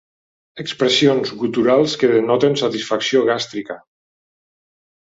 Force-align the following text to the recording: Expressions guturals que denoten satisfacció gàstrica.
Expressions 0.63 1.33
guturals 1.43 1.93
que 2.05 2.11
denoten 2.15 2.59
satisfacció 2.63 3.23
gàstrica. 3.31 3.79